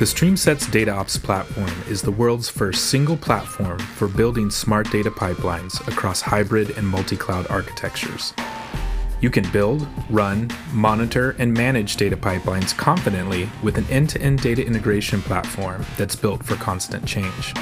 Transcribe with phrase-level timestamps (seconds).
[0.00, 5.86] The StreamSets DataOps platform is the world's first single platform for building smart data pipelines
[5.86, 8.32] across hybrid and multi cloud architectures.
[9.20, 14.40] You can build, run, monitor, and manage data pipelines confidently with an end to end
[14.40, 17.52] data integration platform that's built for constant change.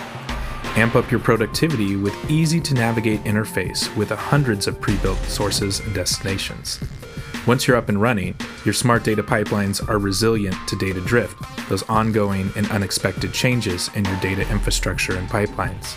[0.77, 5.81] Amp up your productivity with easy to navigate interface with hundreds of pre built sources
[5.81, 6.79] and destinations.
[7.49, 8.35] Once you're up and running,
[8.67, 11.35] your smart data pipelines are resilient to data drift,
[11.71, 15.95] those ongoing and unexpected changes in your data infrastructure and pipelines.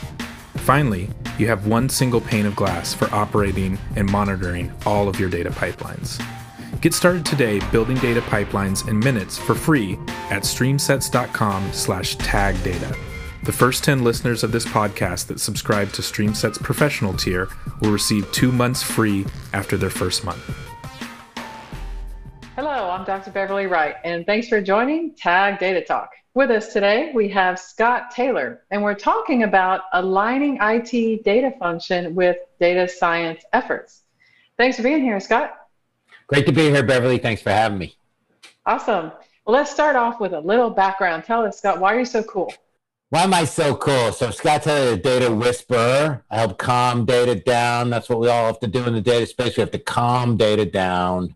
[0.60, 5.30] Finally, you have one single pane of glass for operating and monitoring all of your
[5.30, 6.26] data pipelines.
[6.80, 12.98] Get started today building data pipelines in minutes for free at streamsets.com/tagdata.
[13.44, 17.50] The first 10 listeners of this podcast that subscribe to StreamSets professional tier
[17.82, 20.40] will receive 2 months free after their first month.
[23.02, 23.32] I'm Dr.
[23.32, 26.12] Beverly Wright, and thanks for joining Tag Data Talk.
[26.36, 32.14] With us today, we have Scott Taylor, and we're talking about aligning IT data function
[32.14, 34.04] with data science efforts.
[34.56, 35.52] Thanks for being here, Scott.
[36.28, 37.18] Great to be here, Beverly.
[37.18, 37.98] Thanks for having me.
[38.68, 39.12] Awesome.
[39.48, 41.24] Well, let's start off with a little background.
[41.24, 42.54] Tell us, Scott, why are you so cool?
[43.10, 44.12] Why am I so cool?
[44.12, 46.24] So Scott Taylor, the data whisperer.
[46.30, 47.90] I help calm data down.
[47.90, 49.58] That's what we all have to do in the data space.
[49.58, 51.36] We have to calm data down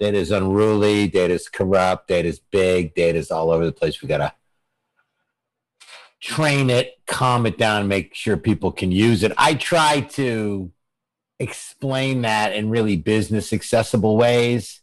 [0.00, 4.00] Data is unruly, data is corrupt, data is big, data is all over the place.
[4.00, 4.32] We got to
[6.20, 9.32] train it, calm it down, make sure people can use it.
[9.36, 10.72] I try to
[11.38, 14.80] explain that in really business accessible ways.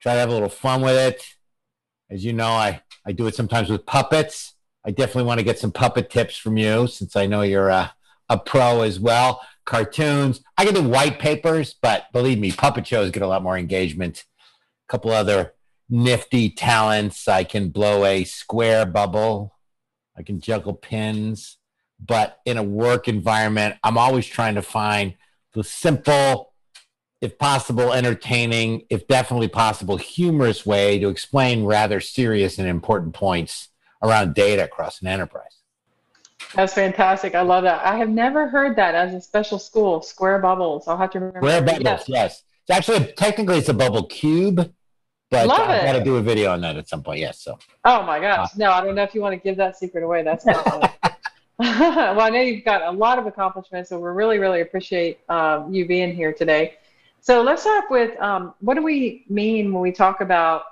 [0.00, 1.24] Try to have a little fun with it.
[2.10, 4.54] As you know, I, I do it sometimes with puppets.
[4.84, 7.94] I definitely want to get some puppet tips from you since I know you're a,
[8.28, 9.40] a pro as well.
[9.64, 10.42] Cartoons.
[10.58, 14.24] I can do white papers, but believe me, puppet shows get a lot more engagement
[14.92, 15.54] couple other
[15.88, 17.26] nifty talents.
[17.26, 19.56] I can blow a square bubble.
[20.16, 21.56] I can juggle pins.
[21.98, 25.14] But in a work environment, I'm always trying to find
[25.54, 26.52] the simple,
[27.22, 33.68] if possible, entertaining, if definitely possible, humorous way to explain rather serious and important points
[34.02, 35.60] around data across an enterprise.
[36.54, 37.34] That's fantastic.
[37.34, 37.82] I love that.
[37.82, 40.02] I have never heard that as a special school.
[40.02, 40.86] Square bubbles.
[40.86, 41.40] I'll have to remember.
[41.40, 41.82] Square bubbles.
[41.84, 42.08] Yes.
[42.08, 42.42] yes.
[42.68, 44.72] It's actually technically it's a bubble cube,
[45.32, 47.18] but Love I've got to do a video on that at some point.
[47.18, 47.40] Yes.
[47.42, 47.58] So.
[47.86, 48.50] Oh my gosh!
[48.50, 50.22] Uh, no, I don't know if you want to give that secret away.
[50.22, 50.94] That's not.
[51.58, 55.72] well, I know you've got a lot of accomplishments, so we really, really appreciate um,
[55.72, 56.74] you being here today.
[57.20, 60.64] So let's start with um, what do we mean when we talk about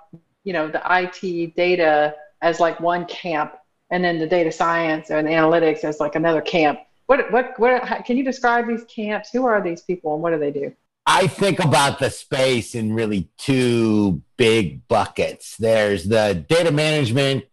[0.44, 3.54] you know the IT data as like one camp,
[3.90, 6.80] and then the data science and analytics as like another camp.
[7.06, 7.82] What what what?
[7.82, 9.30] How, can you describe these camps?
[9.32, 10.74] Who are these people, and what do they do?
[11.12, 15.56] I think about the space in really two big buckets.
[15.56, 17.46] There's the data management,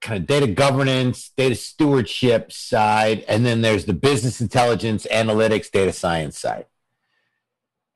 [0.00, 5.92] kind of data governance, data stewardship side, and then there's the business intelligence, analytics, data
[5.92, 6.66] science side.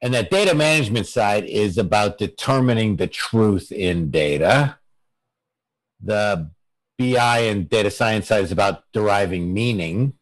[0.00, 4.78] And that data management side is about determining the truth in data.
[6.00, 6.48] The
[6.96, 10.12] BI and data science side is about deriving meaning.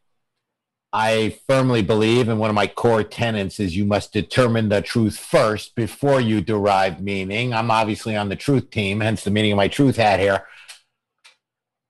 [0.98, 5.18] I firmly believe, and one of my core tenets is you must determine the truth
[5.18, 7.52] first before you derive meaning.
[7.52, 10.46] I'm obviously on the truth team, hence the meaning of my truth hat here.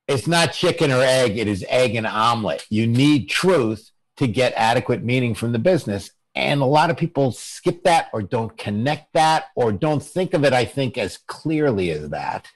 [0.08, 2.66] It's not chicken or egg, it is egg and omelet.
[2.68, 6.10] You need truth to get adequate meaning from the business.
[6.34, 10.44] And a lot of people skip that or don't connect that or don't think of
[10.44, 12.48] it, I think, as clearly as that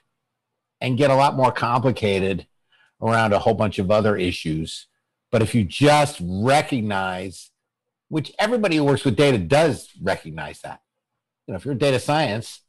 [0.81, 2.45] and get a lot more complicated
[3.01, 4.87] around a whole bunch of other issues
[5.31, 7.49] but if you just recognize,
[8.09, 10.81] which everybody who works with data does recognize that.
[11.47, 12.61] You know, if you're data science,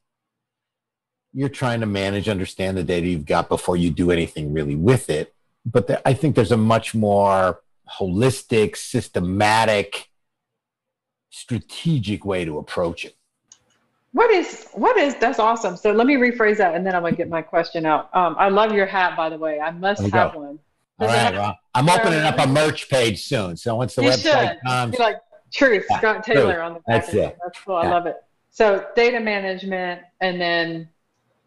[1.32, 5.10] you're trying to manage, understand the data you've got before you do anything really with
[5.10, 5.34] it.
[5.64, 7.60] But there, I think there's a much more
[7.98, 10.08] holistic, systematic,
[11.30, 13.16] strategic way to approach it.
[14.12, 15.76] What is what is that's awesome.
[15.76, 18.14] So let me rephrase that, and then I'm gonna get my question out.
[18.14, 19.58] Um, I love your hat, by the way.
[19.58, 20.38] I must have go.
[20.38, 20.58] one.
[21.02, 21.34] All right.
[21.34, 23.56] Well, I'm opening up a merch page soon.
[23.56, 24.60] So once the you website should.
[24.66, 25.16] comes, like
[25.52, 26.64] Truth, yeah, Scott Taylor truth.
[26.64, 27.04] on the back.
[27.04, 27.38] That's it.
[27.42, 27.80] That's cool.
[27.82, 27.88] Yeah.
[27.88, 28.16] I love it.
[28.50, 30.88] So data management and then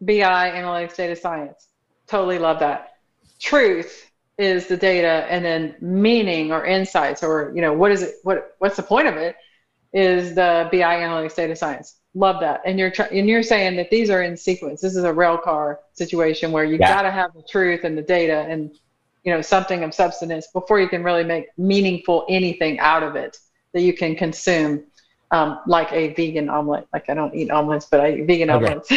[0.00, 1.68] BI analytics, data science.
[2.06, 2.98] Totally love that.
[3.40, 8.14] Truth is the data, and then meaning or insights or you know what is it?
[8.22, 9.36] What what's the point of it?
[9.92, 11.96] Is the BI analytics, data science.
[12.14, 12.60] Love that.
[12.64, 14.80] And you're tr- and you're saying that these are in sequence.
[14.80, 16.94] This is a rail car situation where you yeah.
[16.94, 18.70] got to have the truth and the data and
[19.26, 23.36] you know something of substance before you can really make meaningful anything out of it
[23.74, 24.82] that you can consume
[25.32, 28.72] um, like a vegan omelet like i don't eat omelets but i eat vegan okay.
[28.74, 28.90] omelets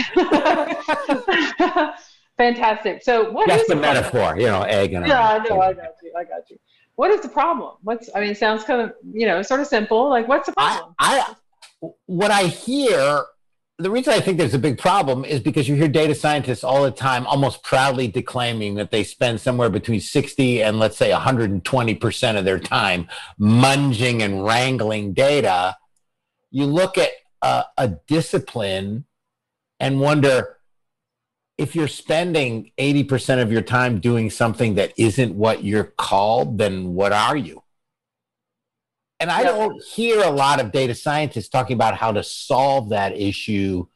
[2.39, 3.03] fantastic.
[3.03, 5.91] So what Just is a metaphor, you know, egg and yeah, I know, I got
[6.01, 6.57] you, I got you.
[6.95, 7.75] What is the problem?
[7.83, 10.09] What's I mean, it sounds kind of you know sort of simple.
[10.09, 10.95] Like, what's the problem?
[10.99, 11.35] I,
[11.81, 13.23] I what I hear
[13.79, 16.83] the reason I think there's a big problem is because you hear data scientists all
[16.83, 22.37] the time almost proudly declaiming that they spend somewhere between 60 and let's say 120%
[22.37, 23.07] of their time
[23.39, 25.77] munging and wrangling data.
[26.51, 27.11] You look at
[27.41, 29.05] a, a discipline
[29.79, 30.57] and wonder
[31.57, 36.95] if you're spending 80% of your time doing something that isn't what you're called, then
[36.95, 37.63] what are you?
[39.19, 43.17] And I don't hear a lot of data scientists talking about how to solve that
[43.17, 43.87] issue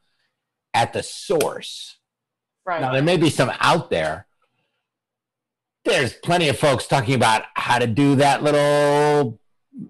[0.74, 1.98] at the source.
[2.66, 2.82] Right.
[2.82, 4.28] Now, there may be some out there.
[5.86, 9.40] There's plenty of folks talking about how to do that little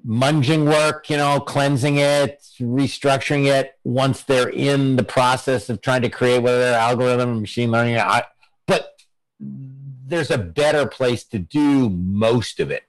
[0.08, 6.02] munging work, you know, cleansing it, restructuring it once they're in the process of trying
[6.04, 7.98] to create whether algorithm, or machine learning.
[7.98, 8.24] I,
[8.66, 9.02] but
[9.40, 12.84] there's a better place to do most of it.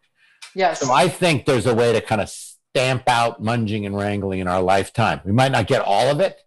[0.54, 0.80] Yes.
[0.80, 4.48] So I think there's a way to kind of stamp out munging and wrangling in
[4.48, 5.20] our lifetime.
[5.24, 6.40] We might not get all of it,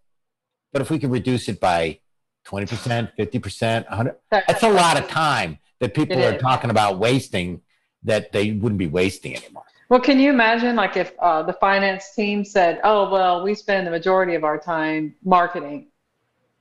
[0.74, 2.00] but if we can reduce it by
[2.45, 7.62] 20%, 50%, 100, that's a lot of time that people are talking about wasting
[8.04, 9.63] that they wouldn't be wasting anymore.
[9.89, 13.88] Well, can you imagine like if uh, the finance team said, "Oh, well, we spend
[13.88, 15.88] the majority of our time marketing."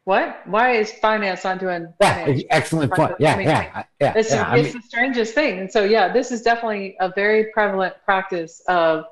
[0.06, 0.46] What?
[0.46, 1.92] Why is finance not doing?
[2.00, 3.16] Yeah, excellent point.
[3.18, 4.12] Yeah, I mean, yeah, yeah.
[4.14, 7.46] It's, yeah, it's mean, the strangest thing, and so yeah, this is definitely a very
[7.46, 9.06] prevalent practice of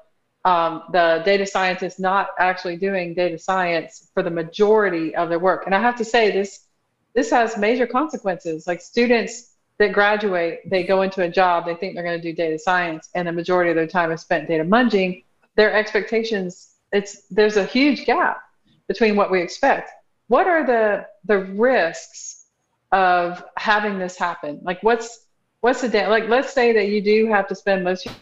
[0.44, 5.66] um, the data scientists not actually doing data science for the majority of their work.
[5.66, 6.68] And I have to say, this
[7.12, 8.68] this has major consequences.
[8.68, 12.32] Like students that graduate, they go into a job, they think they're going to do
[12.32, 15.24] data science, and the majority of their time is spent data munging.
[15.56, 18.40] Their expectations, it's there's a huge gap
[18.86, 19.90] between what we expect
[20.28, 22.46] what are the the risks
[22.92, 24.60] of having this happen?
[24.62, 25.26] Like what's
[25.60, 26.06] what's the day?
[26.06, 28.20] Like let's say that you do have to spend most of your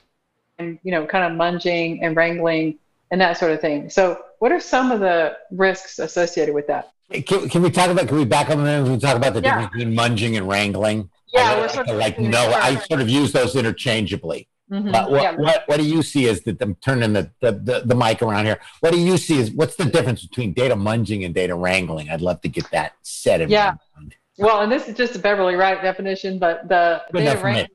[0.59, 2.79] time, you know, kind of munging and wrangling
[3.11, 3.91] and that sort of thing.
[3.91, 6.93] So what are some of the risks associated with that?
[7.27, 8.09] Can, can we talk about?
[8.09, 8.91] Can we back up a minute?
[8.91, 9.61] We talk about the yeah.
[9.61, 11.11] difference between munging and wrangling?
[11.29, 12.51] Yeah, I, we're sort of like no.
[12.53, 14.49] I sort of use those interchangeably.
[14.73, 14.91] Mm-hmm.
[14.91, 15.35] what, yeah.
[15.37, 18.47] what, what do you see as the, I'm turning the, the, the, the, mic around
[18.47, 18.59] here.
[18.81, 22.09] What do you see as what's the difference between data munging and data wrangling?
[22.09, 23.75] I'd love to get that set in yeah.
[23.95, 24.17] mind.
[24.39, 27.69] Well, and this is just a Beverly Wright definition, but the Good data wrangling,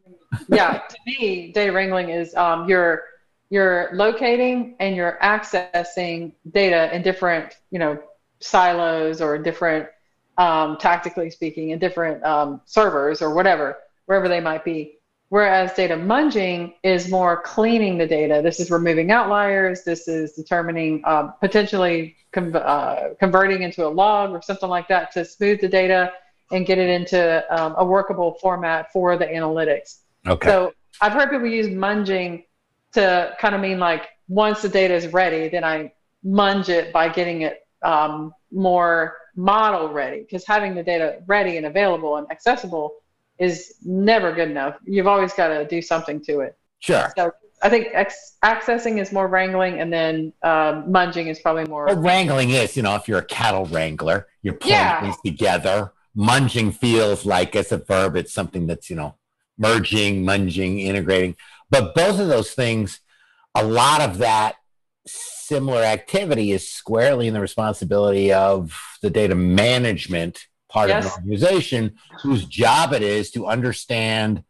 [0.49, 3.03] yeah, to me, data wrangling is um, you're
[3.50, 7.97] you're locating and you're accessing data in different, you know,
[8.39, 9.88] silos or different,
[10.38, 14.96] um, tactically speaking, in different um, servers or whatever, wherever they might be.
[15.29, 18.41] Whereas data munging is more cleaning the data.
[18.41, 19.83] This is removing outliers.
[19.83, 25.12] This is determining um, potentially com- uh, converting into a log or something like that
[25.13, 26.13] to smooth the data
[26.51, 29.97] and get it into um, a workable format for the analytics.
[30.25, 30.47] Okay.
[30.47, 32.45] So I've heard people use munging
[32.94, 35.91] to kind of mean like once the data is ready, then I
[36.25, 41.65] munge it by getting it um, more model ready because having the data ready and
[41.65, 42.95] available and accessible
[43.39, 44.78] is never good enough.
[44.86, 46.57] You've always got to do something to it.
[46.80, 47.12] Sure.
[47.18, 47.31] So
[47.62, 51.86] I think ex- accessing is more wrangling, and then um, munging is probably more.
[51.86, 55.01] Well, wrangling is, you know, if you're a cattle wrangler, you're pulling yeah.
[55.01, 55.94] things together.
[56.16, 58.16] Munging feels like it's a verb.
[58.16, 59.16] It's something that's, you know,
[59.57, 61.36] merging, munging, integrating.
[61.70, 63.00] But both of those things,
[63.56, 64.56] a lot of that
[65.08, 71.05] similar activity is squarely in the responsibility of the data management part yes.
[71.05, 74.43] of an organization whose job it is to understand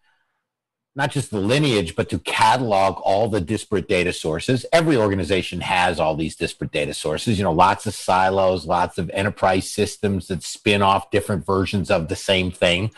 [0.93, 4.65] not just the lineage, but to catalog all the disparate data sources.
[4.74, 9.10] Every organization has all these disparate data sources, you know, lots of silos, lots of
[9.12, 12.89] enterprise systems that spin off different versions of the same thing.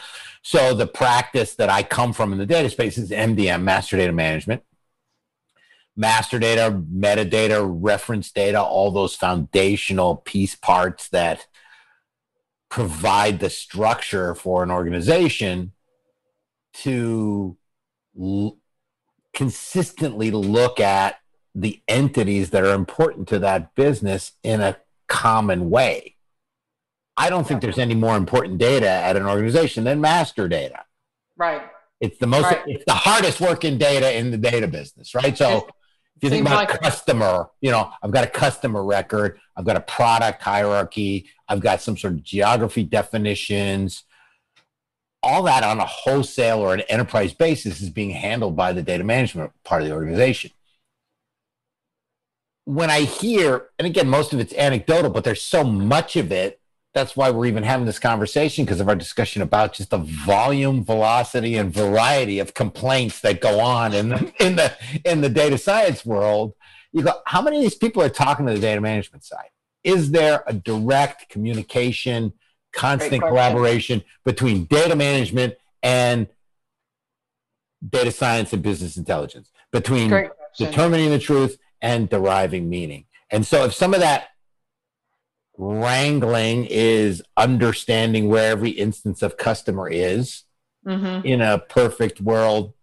[0.42, 4.14] So the practice that I come from in the data space is MDM, master data
[4.14, 4.64] management.
[5.98, 11.46] Master data, metadata, reference data, all those foundational piece parts that
[12.70, 15.74] provide the structure for an organization
[16.74, 17.58] to
[18.20, 18.58] l-
[19.34, 21.18] consistently look at
[21.56, 26.16] the entities that are important to that business in a common way.
[27.18, 30.86] I don't think there's any more important data at an organization than master data.
[31.38, 31.64] Right.
[32.00, 32.62] It's the most right.
[32.66, 35.38] it's the hardest working data in the data business, right?
[35.38, 35.68] So
[36.16, 39.76] if you think about like customer, you know, I've got a customer record, I've got
[39.76, 44.06] a product hierarchy, I've got some sort of geography definitions.
[45.22, 49.04] All that on a wholesale or an enterprise basis is being handled by the data
[49.04, 50.52] management part of the organization.
[52.64, 56.62] When I hear, and again, most of it's anecdotal, but there's so much of it
[56.94, 60.84] that's why we're even having this conversation because of our discussion about just the volume,
[60.84, 64.74] velocity, and variety of complaints that go on in the, in the
[65.06, 66.54] in the data science world.
[66.92, 69.50] You go, how many of these people are talking to the data management side?
[69.84, 72.34] Is there a direct communication,
[72.74, 76.28] constant collaboration between data management and
[77.88, 83.06] data science and business intelligence, between determining the truth and deriving meaning?
[83.30, 84.30] And so, if some of that
[85.60, 90.44] wrangling is understanding where every instance of customer is.
[90.88, 91.28] Mm-hmm.
[91.28, 92.74] In a perfect world,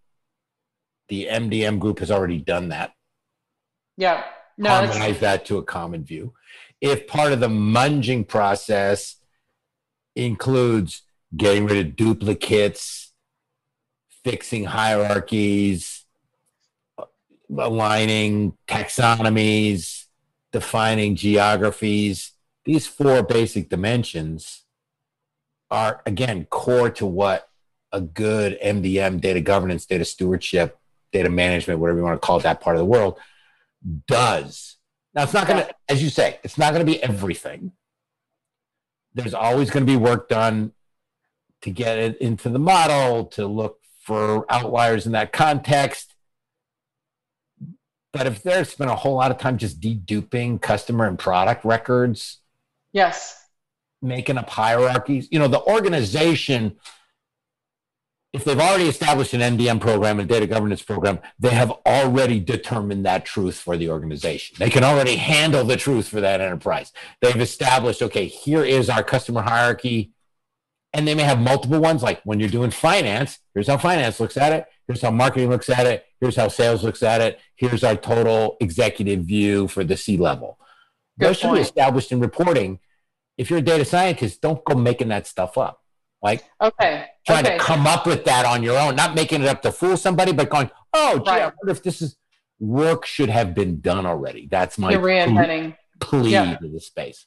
[1.09, 2.93] the MDM group has already done that.
[3.97, 4.25] Yeah.
[4.59, 6.33] No, harmonize that to a common view.
[6.81, 9.17] If part of the munging process
[10.15, 11.03] includes
[11.37, 13.13] getting rid of duplicates,
[14.25, 16.05] fixing hierarchies,
[17.57, 20.07] aligning taxonomies,
[20.53, 22.33] defining geographies,
[22.65, 24.65] these four basic dimensions
[25.71, 27.49] are again core to what
[27.93, 30.79] a good MDM data governance, data stewardship,
[31.13, 33.19] data management, whatever you want to call that part of the world
[34.07, 34.77] does.
[35.15, 37.73] Now, it's not going to, as you say, it's not going to be everything.
[39.15, 40.73] There's always going to be work done
[41.63, 46.15] to get it into the model, to look for outliers in that context.
[48.13, 52.39] But if there's been a whole lot of time just deduping customer and product records,
[52.93, 53.45] Yes.
[54.01, 55.29] Making up hierarchies.
[55.31, 56.77] You know, the organization,
[58.37, 63.07] if they've already established an MDM program, a data governance program, they have already determined
[63.07, 64.57] that truth for the organization.
[64.59, 66.93] They can already handle the truth for that enterprise.
[67.21, 70.13] They've established, okay, here is our customer hierarchy.
[70.93, 74.37] And they may have multiple ones, like when you're doing finance, here's how finance looks
[74.37, 77.85] at it, here's how marketing looks at it, here's how sales looks at it, here's
[77.85, 80.59] our total executive view for the C level.
[81.19, 82.79] Those should be established in reporting
[83.37, 85.83] if you're a data scientist, don't go making that stuff up.
[86.27, 87.57] Like, okay, trying okay.
[87.57, 90.33] to come up with that on your own, not making it up to fool somebody,
[90.33, 91.43] but going, oh, gee, right.
[91.43, 92.17] I wonder if this is
[92.59, 94.49] work should have been done already.
[94.51, 96.57] That's my you're reinventing plea yeah.
[96.57, 97.27] to the space.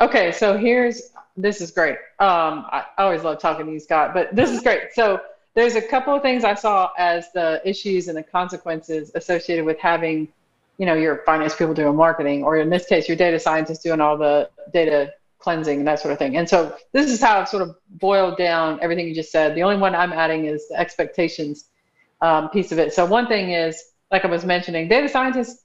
[0.00, 1.96] Okay, so here's this is great.
[2.20, 4.94] Um, I always love talking to you, Scott, but this is great.
[4.94, 5.20] So
[5.54, 9.78] there's a couple of things I saw as the issues and the consequences associated with
[9.78, 10.28] having,
[10.78, 14.00] you know, your finance people doing marketing, or in this case, your data scientists doing
[14.00, 15.12] all the data
[15.42, 16.36] cleansing and that sort of thing.
[16.36, 19.54] And so this is how I've sort of boiled down everything you just said.
[19.54, 21.66] The only one I'm adding is the expectations
[22.20, 22.94] um, piece of it.
[22.94, 25.64] So one thing is, like I was mentioning, data scientists,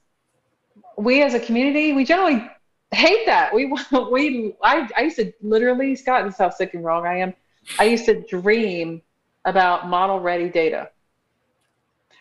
[0.96, 2.50] we as a community, we generally
[2.90, 3.54] hate that.
[3.54, 3.66] We
[4.10, 7.34] we I, I used to literally, Scott, this is how sick and wrong I am.
[7.78, 9.02] I used to dream
[9.44, 10.90] about model ready data.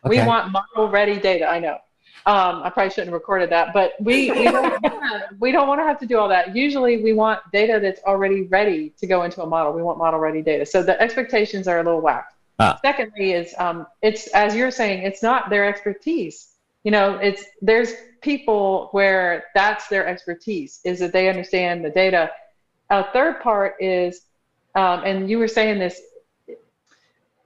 [0.06, 0.22] Okay.
[0.22, 1.48] We want model ready data.
[1.48, 1.78] I know.
[2.28, 5.80] Um, I probably shouldn't have recorded that, but we we don't wanna, we don't want
[5.80, 6.54] to have to do all that.
[6.54, 9.72] Usually, we want data that's already ready to go into a model.
[9.72, 12.34] We want model ready data, so the expectations are a little whacked.
[12.60, 12.78] Ah.
[12.82, 16.50] Secondly, is um, it's as you're saying, it's not their expertise.
[16.84, 22.30] You know, it's there's people where that's their expertise is that they understand the data.
[22.90, 24.24] A third part is,
[24.76, 26.02] um, and you were saying this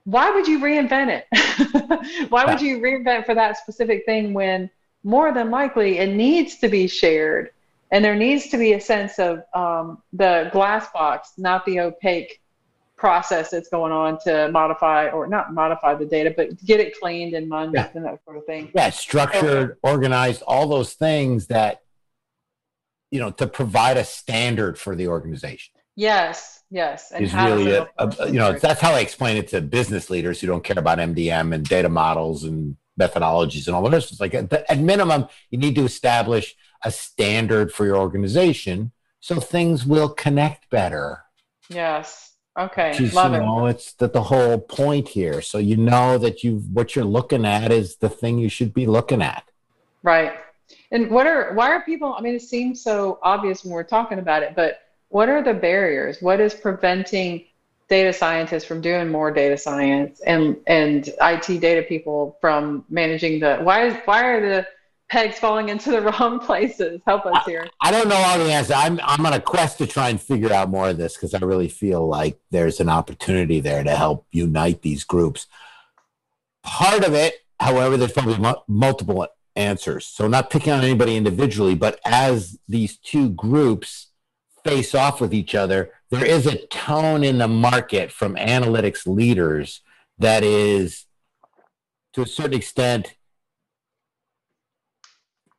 [0.04, 2.28] why would you reinvent it?
[2.30, 4.68] why would you reinvent for that specific thing when
[5.04, 7.50] more than likely it needs to be shared
[7.90, 12.40] and there needs to be a sense of um, the glass box, not the opaque
[12.96, 17.34] process that's going on to modify or not modify the data, but get it cleaned
[17.34, 17.90] and munged yeah.
[17.94, 18.70] and that sort of thing.
[18.74, 21.82] Yeah, structured, organized, all those things that,
[23.10, 25.74] you know, to provide a standard for the organization.
[25.96, 27.12] Yes, yes.
[27.12, 30.40] And is really a, a, you know that's how I explain it to business leaders
[30.40, 34.10] who don't care about MDM and data models and methodologies and all of this.
[34.10, 39.38] It's like at, at minimum, you need to establish a standard for your organization so
[39.38, 41.22] things will connect better.
[41.68, 42.32] Yes.
[42.58, 42.92] Okay.
[42.94, 43.70] Just, Love you know, it.
[43.70, 45.40] it's that the whole point here.
[45.40, 48.86] So you know that you what you're looking at is the thing you should be
[48.86, 49.44] looking at.
[50.02, 50.34] Right.
[50.90, 52.14] And what are why are people?
[52.14, 54.80] I mean, it seems so obvious when we're talking about it, but
[55.12, 56.22] what are the barriers?
[56.22, 57.44] What is preventing
[57.88, 63.58] data scientists from doing more data science and and IT data people from managing the
[63.58, 64.66] why is why are the
[65.10, 67.02] pegs falling into the wrong places?
[67.04, 67.68] Help us here.
[67.82, 68.74] I, I don't know all the answers.
[68.74, 71.40] I'm I'm on a quest to try and figure out more of this because I
[71.40, 75.46] really feel like there's an opportunity there to help unite these groups.
[76.62, 79.26] Part of it, however, there's probably mu- multiple
[79.56, 80.06] answers.
[80.06, 84.06] So not picking on anybody individually, but as these two groups
[84.64, 89.80] face off with each other, there is a tone in the market from analytics leaders
[90.18, 91.06] that is,
[92.12, 93.14] to a certain extent,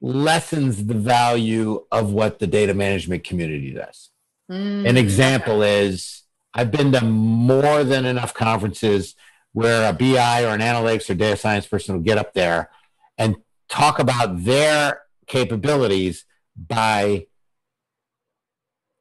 [0.01, 4.09] lessens the value of what the data management community does.
[4.51, 4.87] Mm.
[4.89, 9.15] An example is I've been to more than enough conferences
[9.53, 12.69] where a BI or an analytics or data science person will get up there
[13.17, 13.37] and
[13.69, 17.27] talk about their capabilities by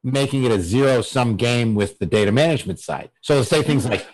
[0.05, 3.11] making it a zero sum game with the data management side.
[3.21, 4.07] So they'll say things like,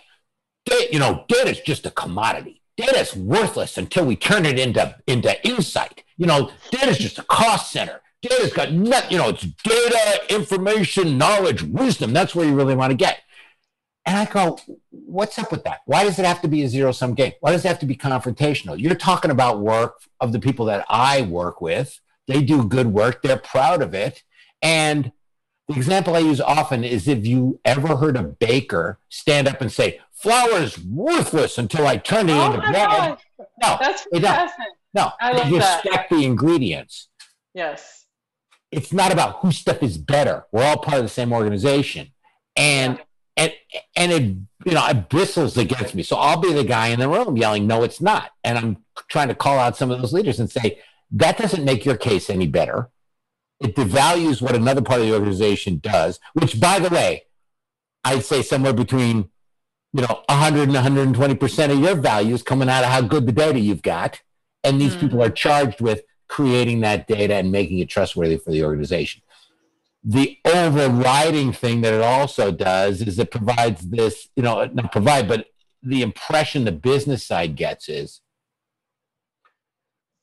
[0.91, 2.61] you know, data is just a commodity.
[2.77, 6.03] Data is worthless until we turn it into, into insight.
[6.17, 8.01] You know, data is just a cost center.
[8.21, 12.13] Data's got nothing, you know, it's data, information, knowledge, wisdom.
[12.13, 13.19] That's where you really want to get.
[14.05, 15.79] And I go, what's up with that?
[15.85, 17.33] Why does it have to be a zero sum game?
[17.41, 18.79] Why does it have to be confrontational?
[18.79, 21.99] You're talking about work of the people that I work with.
[22.27, 24.23] They do good work, they're proud of it.
[24.61, 25.11] And
[25.69, 29.71] the example I use often is if you ever heard a baker stand up and
[29.71, 33.17] say, flour is worthless until I turn it oh into bread.
[33.61, 34.65] No, that's fantastic.
[34.93, 36.07] No, I love respect that.
[36.09, 37.07] the ingredients.
[37.53, 38.05] Yes.
[38.71, 40.45] It's not about whose stuff is better.
[40.51, 42.09] We're all part of the same organization.
[42.55, 43.03] And yeah
[43.39, 43.53] and
[43.95, 44.23] and it
[44.65, 46.03] you know it bristles against me.
[46.03, 48.77] So I'll be the guy in the room yelling, "No, it's not," and I'm
[49.09, 50.79] trying to call out some of those leaders and say
[51.11, 52.89] that doesn't make your case any better.
[53.59, 57.23] It devalues what another part of the organization does, which, by the way,
[58.03, 59.29] I'd say somewhere between
[59.93, 63.25] you know 100 and 120 percent of your value is coming out of how good
[63.25, 64.21] the data you've got,
[64.63, 65.07] and these mm-hmm.
[65.07, 69.21] people are charged with creating that data and making it trustworthy for the organization
[70.03, 75.27] the overriding thing that it also does is it provides this, you know, not provide,
[75.27, 75.47] but
[75.83, 78.21] the impression the business side gets is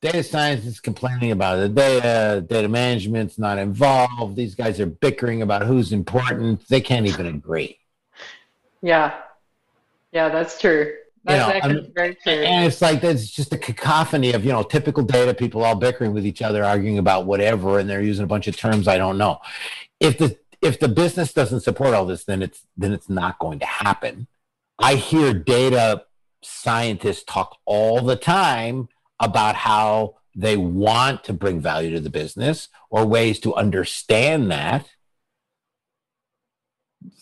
[0.01, 4.35] data science is complaining about the data, data management's not involved.
[4.35, 6.67] These guys are bickering about who's important.
[6.67, 7.79] They can't even agree.
[8.81, 9.19] Yeah.
[10.11, 10.93] Yeah, that's true.
[11.23, 12.31] That's you know, very true.
[12.31, 16.13] And it's like there's just a cacophony of, you know, typical data, people all bickering
[16.13, 19.17] with each other, arguing about whatever, and they're using a bunch of terms I don't
[19.17, 19.39] know.
[19.99, 23.59] If the if the business doesn't support all this, then it's then it's not going
[23.59, 24.27] to happen.
[24.79, 26.05] I hear data
[26.41, 28.87] scientists talk all the time
[29.19, 34.87] about how they want to bring value to the business or ways to understand that.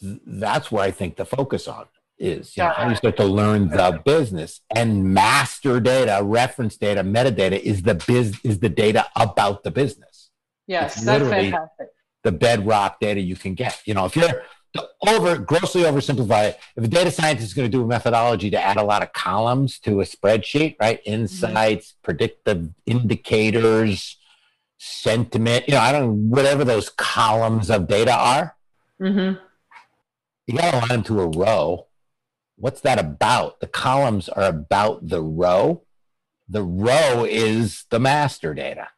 [0.02, 1.86] That's where I think the focus on
[2.18, 2.58] is.
[2.58, 7.60] You know, how you start to learn the business and master data, reference data, metadata
[7.60, 10.30] is the biz is the data about the business.
[10.68, 11.88] Yes, it's that's fantastic.
[12.24, 13.82] The bedrock data you can get.
[13.86, 14.42] You know, if you're
[15.08, 18.62] over grossly oversimplify it, if a data scientist is going to do a methodology to
[18.62, 21.00] add a lot of columns to a spreadsheet, right?
[21.00, 21.14] Mm-hmm.
[21.14, 22.04] Insights, mm-hmm.
[22.04, 24.18] predictive indicators,
[24.78, 28.56] sentiment, you know, I don't whatever those columns of data are.
[29.02, 29.40] Mm-hmm.
[30.48, 31.88] You got to align them to a row
[32.56, 33.60] what's that about?
[33.60, 35.84] The columns are about the row.
[36.48, 38.90] The row is the master data.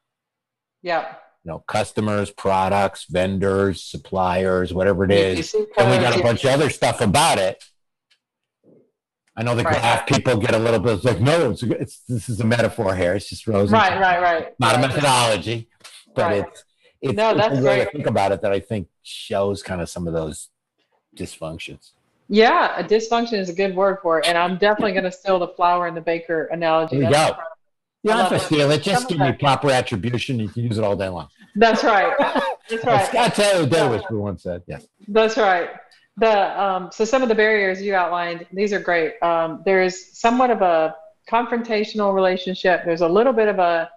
[0.82, 1.16] Yeah.
[1.48, 5.54] You know, customers, products, vendors, suppliers, whatever it is.
[5.54, 7.64] And we got a bunch of other stuff about it.
[9.34, 9.80] I know the right.
[9.80, 13.14] graph people get a little bit like, no, it's, it's this is a metaphor here.
[13.14, 13.72] It's just rows.
[13.72, 14.60] Right, right, right.
[14.60, 14.84] Not right.
[14.84, 15.70] a methodology,
[16.14, 16.46] but right.
[16.46, 16.66] it's
[17.02, 19.88] it's, no, that's a way to think about it that I think shows kind of
[19.88, 20.50] some of those
[21.16, 21.92] dysfunctions.
[22.28, 24.28] Yeah, a dysfunction is a good word for it.
[24.28, 27.00] And I'm definitely going to steal the flour and the baker analogy.
[27.00, 27.38] There you go.
[28.08, 28.84] You don't have to steal it.
[28.84, 30.39] Just give me proper attribution.
[30.39, 31.28] You can use it all day long.
[31.56, 32.13] That's right.
[32.70, 33.06] That's right.
[33.08, 34.80] Scott Taylor Data Whisperer once said, yeah.
[35.10, 35.70] That's right.
[36.15, 39.22] The um, so some of the barriers you outlined, these are great.
[39.22, 40.96] Um, there's somewhat of a
[41.30, 42.84] confrontational relationship.
[42.86, 43.89] There's a little bit of a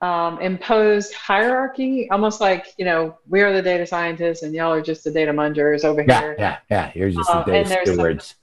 [0.00, 4.82] um, imposed hierarchy, almost like you know we are the data scientists and y'all are
[4.82, 6.36] just the data mungers over yeah, here.
[6.38, 8.34] Yeah, yeah, You're just the um, data stewards.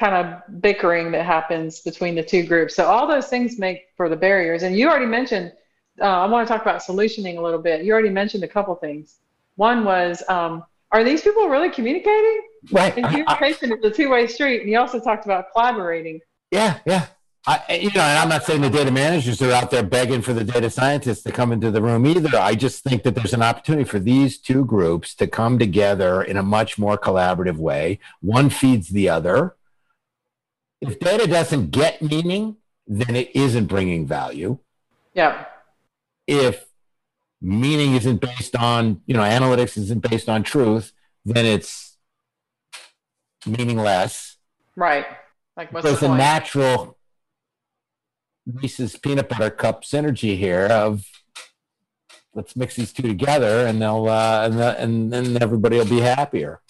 [0.00, 2.74] Kind of bickering that happens between the two groups.
[2.74, 4.62] So all those things make for the barriers.
[4.64, 5.52] And you already mentioned.
[6.00, 7.84] Uh, I want to talk about solutioning a little bit.
[7.84, 9.16] You already mentioned a couple things.
[9.56, 12.40] One was, um, are these people really communicating?
[12.72, 12.96] Right.
[12.96, 14.62] And communication is a two-way street.
[14.62, 16.20] And you also talked about collaborating.
[16.50, 17.06] Yeah, yeah.
[17.46, 20.32] I, you know, and I'm not saying the data managers are out there begging for
[20.32, 22.38] the data scientists to come into the room either.
[22.38, 26.38] I just think that there's an opportunity for these two groups to come together in
[26.38, 27.98] a much more collaborative way.
[28.20, 29.56] One feeds the other.
[30.80, 34.58] If data doesn't get meaning, then it isn't bringing value.
[35.14, 35.44] Yeah.
[36.26, 36.66] If
[37.40, 40.92] meaning isn't based on, you know, analytics isn't based on truth,
[41.24, 41.96] then it's
[43.46, 44.36] meaningless.
[44.76, 45.06] Right.
[45.56, 46.96] Like what's There's a natural
[48.46, 51.06] Reese's peanut butter cup synergy here of
[52.34, 56.00] let's mix these two together and they'll uh, and the, and then everybody will be
[56.00, 56.60] happier.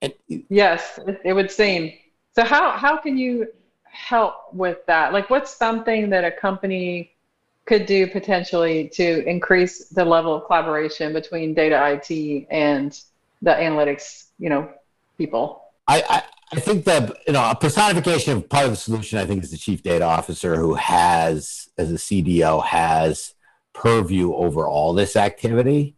[0.00, 1.92] And, yes, it would seem.
[2.36, 3.48] So how how can you
[3.84, 5.14] help with that?
[5.14, 7.16] Like, what's something that a company
[7.64, 13.00] could do potentially to increase the level of collaboration between data IT and
[13.42, 14.70] the analytics, you know,
[15.18, 15.62] people.
[15.88, 16.22] I, I,
[16.52, 19.18] I think that you know a personification of part of the solution.
[19.18, 23.32] I think is the chief data officer who has, as a CDO, has
[23.72, 25.96] purview over all this activity,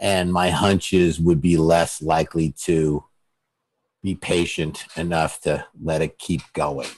[0.00, 3.04] and my hunches would be less likely to
[4.04, 6.90] be patient enough to let it keep going.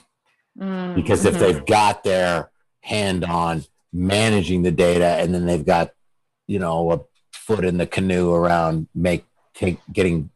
[0.58, 0.96] Mm-hmm.
[0.96, 5.92] Because if they've got their hand on managing the data and then they've got,
[6.48, 7.00] you know, a
[7.32, 10.30] foot in the canoe around make take getting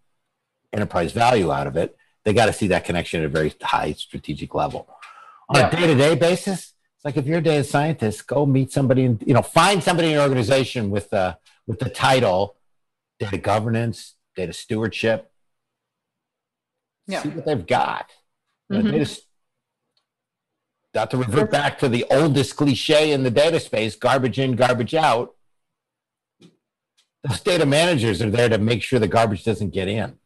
[0.73, 3.93] enterprise value out of it, they got to see that connection at a very high
[3.93, 4.87] strategic level.
[5.49, 5.69] On yeah.
[5.69, 9.35] a day-to-day basis, it's like if you're a data scientist, go meet somebody and you
[9.35, 12.57] know, find somebody in your organization with the with the title
[13.19, 15.30] data governance, data stewardship.
[17.11, 17.23] Yeah.
[17.23, 18.11] See what they've got.
[18.73, 18.95] Mm-hmm.
[18.95, 19.23] data,
[20.95, 24.95] not to revert back to the oldest cliche in the data space garbage in, garbage
[24.95, 25.35] out.
[27.25, 30.17] Those data managers are there to make sure the garbage doesn't get in.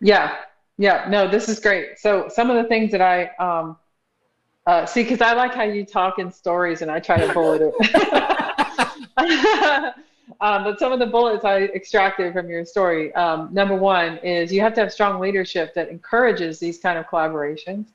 [0.00, 0.36] Yeah.
[0.78, 1.06] Yeah.
[1.08, 1.98] No, this is great.
[1.98, 3.76] So, some of the things that I um,
[4.66, 7.62] uh, see, because I like how you talk in stories and I try to bullet
[7.62, 7.74] it.
[10.40, 13.14] Um, but some of the bullets I extracted from your story.
[13.14, 17.06] Um, number one is you have to have strong leadership that encourages these kind of
[17.06, 17.86] collaborations.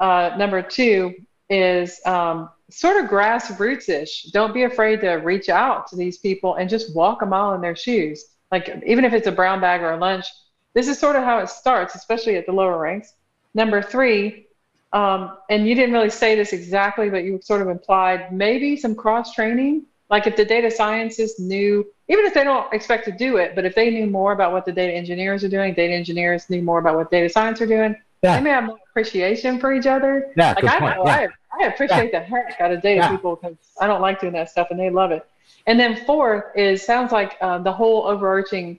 [0.00, 1.14] Uh, number two
[1.50, 4.24] is um, sort of grassroots-ish.
[4.32, 7.60] Don't be afraid to reach out to these people and just walk a mile in
[7.60, 8.26] their shoes.
[8.50, 10.26] Like even if it's a brown bag or a lunch,
[10.74, 13.14] this is sort of how it starts, especially at the lower ranks.
[13.54, 14.46] Number three,
[14.92, 18.94] um, and you didn't really say this exactly, but you sort of implied maybe some
[18.94, 23.38] cross training like if the data scientists knew, even if they don't expect to do
[23.38, 26.48] it, but if they knew more about what the data engineers are doing, data engineers
[26.50, 28.36] knew more about what data science are doing, yeah.
[28.36, 30.32] they may have more appreciation for each other.
[30.36, 31.28] Yeah, like I know, yeah.
[31.52, 32.20] I, I appreciate yeah.
[32.20, 33.10] the heck out of data yeah.
[33.10, 35.26] people because I don't like doing that stuff and they love it.
[35.66, 38.78] And then fourth is sounds like um, the whole overarching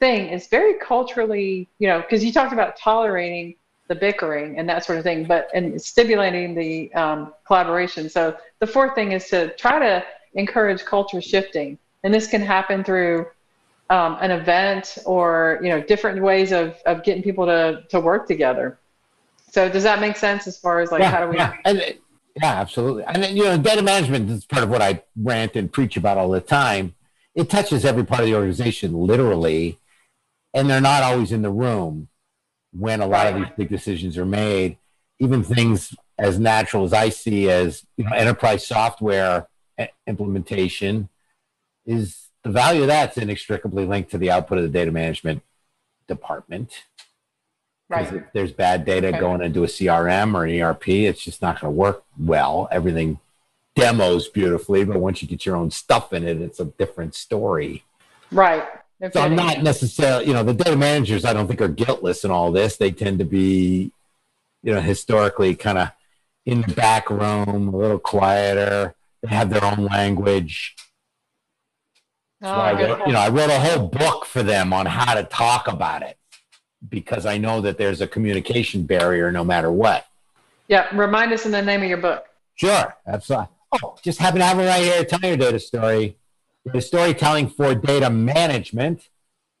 [0.00, 3.54] thing is very culturally, you know, because you talked about tolerating
[3.88, 8.08] the bickering and that sort of thing, but and stimulating the um, collaboration.
[8.08, 11.78] So the fourth thing is to try to encourage culture shifting.
[12.02, 13.26] And this can happen through
[13.90, 18.26] um, an event or you know different ways of, of getting people to, to work
[18.26, 18.78] together.
[19.50, 21.36] So does that make sense as far as like yeah, how do we?
[21.36, 21.54] Yeah.
[21.64, 21.98] And,
[22.36, 23.04] yeah, absolutely.
[23.04, 26.18] And then, you know, data management is part of what I rant and preach about
[26.18, 26.94] all the time.
[27.34, 29.78] It touches every part of the organization literally,
[30.52, 32.08] and they're not always in the room
[32.72, 34.78] when a lot of these big decisions are made.
[35.20, 39.46] Even things as natural as I see as you know, enterprise software
[40.06, 41.08] implementation
[41.86, 45.42] is the value of that's inextricably linked to the output of the data management
[46.06, 46.84] department.
[47.88, 48.12] Right.
[48.12, 49.18] If there's bad data okay.
[49.18, 52.68] going into a CRM or an ERP, it's just not going to work well.
[52.70, 53.18] Everything
[53.74, 57.84] demos beautifully, but once you get your own stuff in it, it's a different story.
[58.30, 58.64] Right.
[59.12, 62.30] so I'm not necessarily, you know, the data managers I don't think are guiltless in
[62.30, 62.76] all this.
[62.76, 63.92] They tend to be,
[64.62, 65.90] you know, historically kind of
[66.46, 70.76] in the back room, a little quieter they have their own language.
[72.42, 75.24] Oh, I wrote, you know, I wrote a whole book for them on how to
[75.24, 76.18] talk about it
[76.90, 80.06] because I know that there's a communication barrier no matter what.
[80.68, 82.26] Yeah, remind us in the name of your book.
[82.54, 83.48] Sure, absolutely.
[83.82, 85.04] Oh, just happen to have it right here.
[85.04, 86.18] Tell your data story.
[86.66, 89.08] The storytelling for data management.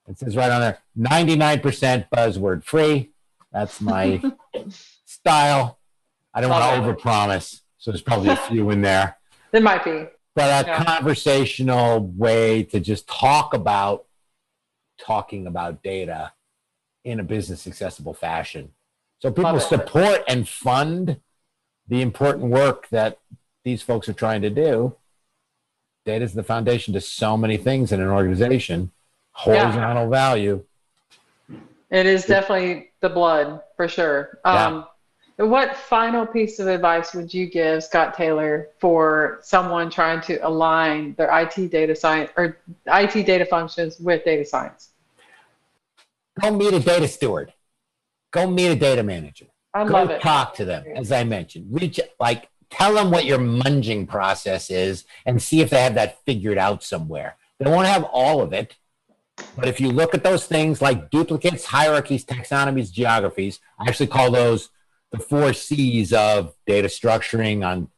[0.06, 3.12] It says right on there, 99% buzzword free.
[3.50, 4.20] That's my
[5.06, 5.78] style.
[6.34, 9.16] I don't want to overpromise, so there's probably a few in there.
[9.54, 10.08] There might be.
[10.34, 10.82] But a yeah.
[10.82, 14.04] conversational way to just talk about
[14.98, 16.32] talking about data
[17.04, 18.72] in a business accessible fashion.
[19.20, 21.20] So people support and fund
[21.86, 23.20] the important work that
[23.62, 24.96] these folks are trying to do.
[26.04, 28.90] Data is the foundation to so many things in an organization.
[29.30, 30.08] Horizontal yeah.
[30.08, 30.64] value.
[31.90, 34.40] It is definitely the blood for sure.
[34.44, 34.84] Um, yeah.
[35.36, 41.14] What final piece of advice would you give Scott Taylor for someone trying to align
[41.14, 44.90] their IT data science or IT data functions with data science?
[46.40, 47.52] Go meet a data steward.
[48.30, 49.46] Go meet a data manager.
[49.72, 50.20] I Go love it.
[50.20, 51.66] Talk to them, as I mentioned.
[51.68, 56.24] Reach like tell them what your munging process is and see if they have that
[56.24, 57.36] figured out somewhere.
[57.58, 58.76] They won't have all of it,
[59.56, 64.30] but if you look at those things like duplicates, hierarchies, taxonomies, geographies, I actually call
[64.30, 64.70] those
[65.14, 67.88] the four C's of data structuring on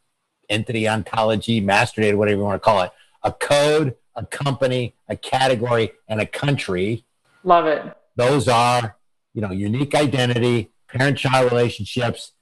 [0.49, 2.91] entity ontology, master data, whatever you want to call it,
[3.23, 7.05] a code, a company, a category, and a country.
[7.43, 7.83] Love it.
[8.15, 8.97] Those are,
[9.33, 12.33] you know, unique identity, parent-child relationships,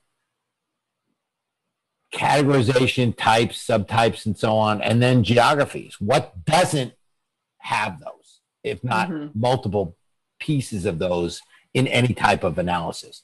[2.14, 5.96] categorization types, subtypes, and so on, and then geographies.
[6.00, 6.94] What doesn't
[7.60, 9.40] have those, if not mm-hmm.
[9.40, 9.96] multiple
[10.40, 11.42] pieces of those
[11.74, 13.24] in any type of analysis.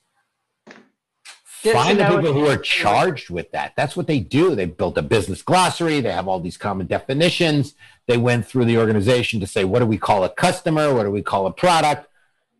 [1.63, 3.74] Find the people who are charged with that.
[3.76, 4.56] That's what they do.
[4.56, 6.02] They built a business glossary.
[6.02, 7.76] They have all these common definitions.
[8.08, 10.93] They went through the organization to say, what do we call a customer?
[10.93, 12.08] What do we call a product?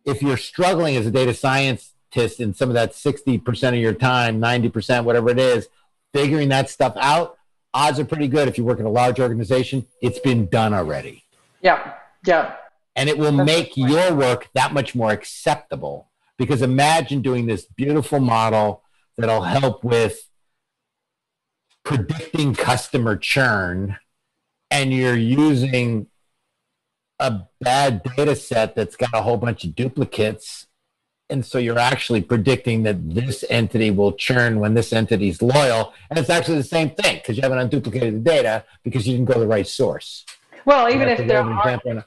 [0.04, 4.40] If you're struggling as a data scientist in some of that 60% of your time,
[4.40, 5.68] 90%, whatever it is,
[6.12, 7.38] figuring that stuff out,
[7.74, 11.24] odds are pretty good if you work in a large organization, it's been done already.
[11.60, 11.94] Yeah.
[12.24, 12.54] Yeah.
[12.94, 17.64] And it will That's make your work that much more acceptable because imagine doing this
[17.64, 18.81] beautiful model
[19.16, 20.28] that'll help with
[21.84, 23.98] predicting customer churn
[24.70, 26.06] and you're using
[27.18, 30.66] a bad data set that's got a whole bunch of duplicates
[31.32, 35.94] and so you're actually predicting that this entity will churn when this entity is loyal.
[36.10, 39.28] And it's actually the same thing because you haven't unduplicated the data because you didn't
[39.28, 40.26] go to the right source.
[40.66, 42.04] Well even if there are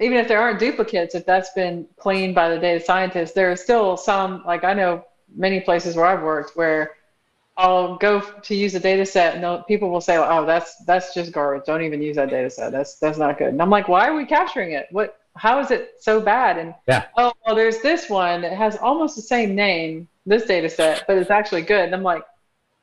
[0.00, 3.56] even if there aren't duplicates if that's been cleaned by the data scientist there are
[3.56, 6.96] still some like i know many places where I've worked where
[7.60, 11.30] I'll go to use a data set and people will say, "Oh, that's that's just
[11.32, 11.66] garbage.
[11.66, 12.72] Don't even use that data set.
[12.72, 14.86] That's that's not good." And I'm like, "Why are we capturing it?
[14.90, 15.18] What?
[15.36, 17.06] How is it so bad?" And yeah.
[17.18, 21.18] oh, well, there's this one that has almost the same name, this data set, but
[21.18, 21.84] it's actually good.
[21.84, 22.22] And I'm like,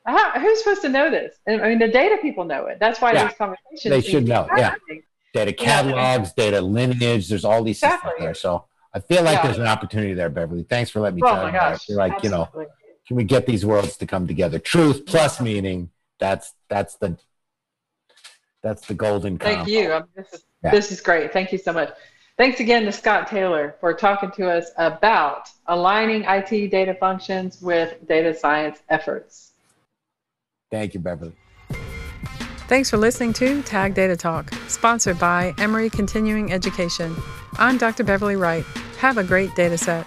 [0.06, 2.78] "Who's supposed to know this?" And I mean, the data people know it.
[2.78, 3.24] That's why yeah.
[3.26, 3.82] these conversations.
[3.82, 4.48] They should know.
[4.56, 4.74] Yeah.
[5.34, 6.44] Data catalogs, yeah.
[6.44, 7.28] data lineage.
[7.28, 8.12] There's all these exactly.
[8.20, 8.34] there.
[8.34, 9.42] So I feel like yeah.
[9.44, 10.64] there's an opportunity there, Beverly.
[10.64, 11.52] Thanks for letting me oh tell you.
[11.52, 11.74] Gosh.
[11.74, 12.38] I feel like Absolutely.
[12.62, 12.70] you know,
[13.06, 14.58] can we get these worlds to come together?
[14.58, 15.90] Truth plus meaning.
[16.18, 17.16] That's that's the
[18.62, 19.38] that's the golden.
[19.38, 19.70] Thank combo.
[19.70, 20.04] you.
[20.16, 20.70] this is yeah.
[20.70, 21.32] this is great.
[21.32, 21.90] Thank you so much.
[22.36, 27.96] Thanks again to Scott Taylor for talking to us about aligning IT data functions with
[28.06, 29.52] data science efforts.
[30.70, 31.32] Thank you, Beverly.
[32.68, 37.16] Thanks for listening to Tag Data Talk, sponsored by Emory Continuing Education.
[37.56, 38.04] I'm Dr.
[38.04, 38.64] Beverly Wright.
[38.98, 40.06] Have a great data set.